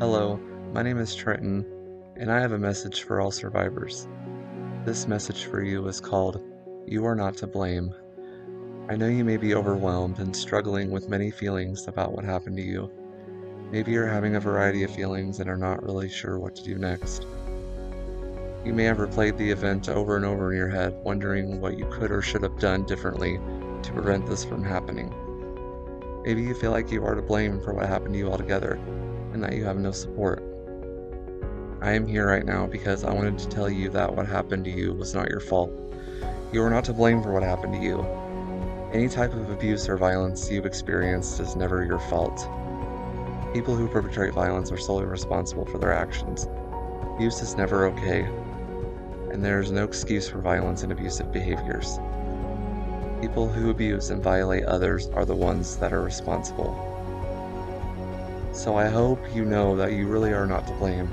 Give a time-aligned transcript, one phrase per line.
[0.00, 0.40] Hello,
[0.72, 1.64] my name is Trenton,
[2.16, 4.08] and I have a message for all survivors.
[4.84, 6.42] This message for you is called
[6.84, 7.94] You Are Not to Blame.
[8.88, 12.62] I know you may be overwhelmed and struggling with many feelings about what happened to
[12.62, 12.90] you.
[13.70, 16.76] Maybe you're having a variety of feelings and are not really sure what to do
[16.76, 17.24] next.
[18.64, 21.86] You may have replayed the event over and over in your head, wondering what you
[21.86, 23.38] could or should have done differently
[23.82, 25.14] to prevent this from happening.
[26.24, 28.80] Maybe you feel like you are to blame for what happened to you altogether,
[29.34, 30.42] and that you have no support.
[31.82, 34.70] I am here right now because I wanted to tell you that what happened to
[34.70, 35.70] you was not your fault.
[36.52, 38.00] You are not to blame for what happened to you.
[38.92, 42.48] Any type of abuse or violence you've experienced is never your fault.
[43.52, 46.46] People who perpetrate violence are solely responsible for their actions.
[47.16, 48.22] Abuse is never okay,
[49.32, 51.98] and there is no excuse for violence and abusive behaviors.
[53.20, 56.93] People who abuse and violate others are the ones that are responsible.
[58.54, 61.12] So I hope you know that you really are not to blame,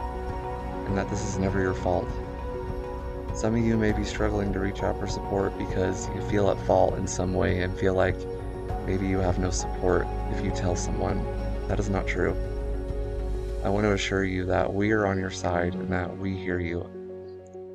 [0.86, 2.08] and that this is never your fault.
[3.34, 6.68] Some of you may be struggling to reach out for support because you feel at
[6.68, 8.16] fault in some way and feel like
[8.86, 11.26] maybe you have no support if you tell someone.
[11.68, 12.38] That is not true.
[13.64, 16.60] I want to assure you that we are on your side and that we hear
[16.60, 16.88] you.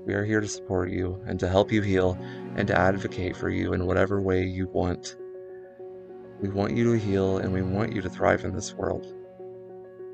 [0.06, 2.16] We are here to support you and to help you heal
[2.54, 5.16] and to advocate for you in whatever way you want.
[6.40, 9.12] We want you to heal and we want you to thrive in this world.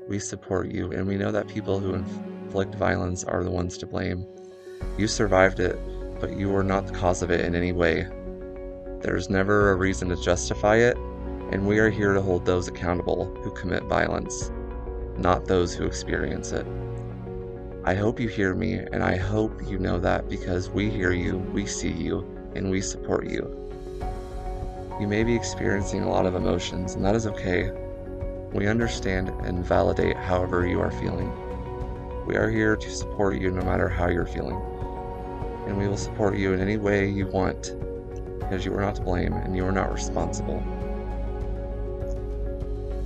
[0.07, 3.87] We support you and we know that people who inflict violence are the ones to
[3.87, 4.25] blame.
[4.97, 5.79] You survived it,
[6.19, 8.07] but you were not the cause of it in any way.
[9.01, 10.97] There is never a reason to justify it,
[11.51, 14.51] and we are here to hold those accountable who commit violence,
[15.17, 16.65] not those who experience it.
[17.85, 21.37] I hope you hear me, and I hope you know that because we hear you,
[21.37, 23.59] we see you, and we support you.
[24.99, 27.71] You may be experiencing a lot of emotions, and that is okay.
[28.53, 31.31] We understand and validate however you are feeling.
[32.27, 34.61] We are here to support you no matter how you're feeling.
[35.65, 37.75] And we will support you in any way you want
[38.39, 40.63] because you are not to blame and you are not responsible.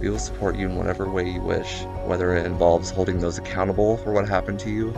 [0.01, 3.95] We will support you in whatever way you wish, whether it involves holding those accountable
[3.97, 4.93] for what happened to you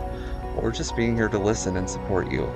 [0.56, 2.52] or just being here to listen and support you.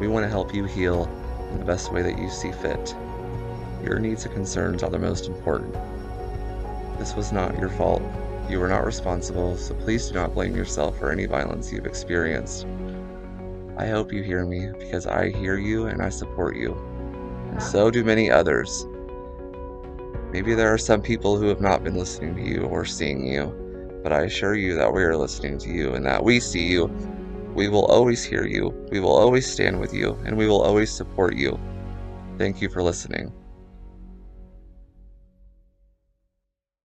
[0.00, 1.08] We want to help you heal
[1.52, 2.94] in the best way that you see fit.
[3.84, 5.76] Your needs and concerns are the most important.
[6.98, 8.02] This was not your fault.
[8.48, 12.66] You were not responsible, so please do not blame yourself for any violence you've experienced.
[13.76, 16.74] I hope you hear me because I hear you and I support you,
[17.50, 18.86] and so do many others.
[20.32, 24.00] Maybe there are some people who have not been listening to you or seeing you,
[24.02, 26.86] but I assure you that we are listening to you and that we see you.
[27.54, 30.90] We will always hear you, we will always stand with you, and we will always
[30.90, 31.58] support you.
[32.38, 33.32] Thank you for listening.